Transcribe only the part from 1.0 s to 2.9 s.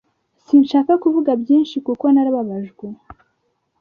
kuvuga byinshi kuko narababajwe,